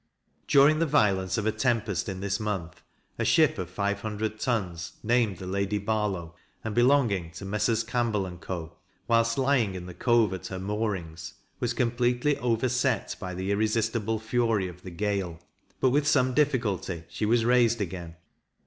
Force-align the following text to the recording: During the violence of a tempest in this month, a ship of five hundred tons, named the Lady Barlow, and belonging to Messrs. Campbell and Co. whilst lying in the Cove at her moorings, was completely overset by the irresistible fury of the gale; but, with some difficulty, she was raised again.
During 0.47 0.79
the 0.79 0.87
violence 0.87 1.37
of 1.37 1.45
a 1.45 1.51
tempest 1.51 2.09
in 2.09 2.21
this 2.21 2.39
month, 2.39 2.81
a 3.19 3.23
ship 3.23 3.59
of 3.59 3.69
five 3.69 4.01
hundred 4.01 4.39
tons, 4.39 4.93
named 5.03 5.37
the 5.37 5.45
Lady 5.45 5.77
Barlow, 5.77 6.33
and 6.63 6.73
belonging 6.73 7.29
to 7.33 7.45
Messrs. 7.45 7.83
Campbell 7.83 8.25
and 8.25 8.41
Co. 8.41 8.77
whilst 9.07 9.37
lying 9.37 9.75
in 9.75 9.85
the 9.85 9.93
Cove 9.93 10.33
at 10.33 10.47
her 10.47 10.57
moorings, 10.57 11.35
was 11.59 11.75
completely 11.75 12.35
overset 12.39 13.15
by 13.19 13.35
the 13.35 13.51
irresistible 13.51 14.17
fury 14.17 14.67
of 14.67 14.81
the 14.81 14.89
gale; 14.89 15.37
but, 15.79 15.91
with 15.91 16.07
some 16.07 16.33
difficulty, 16.33 17.03
she 17.07 17.27
was 17.27 17.45
raised 17.45 17.79
again. 17.79 18.15